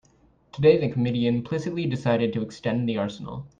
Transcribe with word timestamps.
Today 0.51 0.79
the 0.79 0.89
committee 0.91 1.27
implicitly 1.27 1.85
decided 1.85 2.33
to 2.33 2.41
extend 2.41 2.89
the 2.89 2.97
arsenal. 2.97 3.45